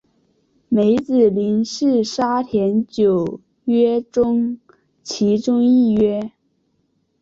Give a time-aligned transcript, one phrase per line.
[0.67, 4.57] 梅子林是沙田九约中
[5.03, 6.31] 其中一约。